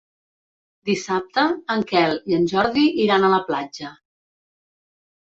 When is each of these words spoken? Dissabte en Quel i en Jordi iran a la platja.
Dissabte 0.89 1.43
en 1.73 1.83
Quel 1.91 2.17
i 2.31 2.37
en 2.37 2.47
Jordi 2.53 2.87
iran 3.05 3.27
a 3.29 3.29
la 3.35 3.41
platja. 3.51 3.93